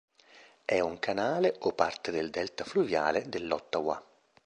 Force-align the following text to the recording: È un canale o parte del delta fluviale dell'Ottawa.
È 0.65 0.79
un 0.79 0.97
canale 0.97 1.55
o 1.59 1.73
parte 1.73 2.09
del 2.09 2.31
delta 2.31 2.63
fluviale 2.63 3.29
dell'Ottawa. 3.29 4.03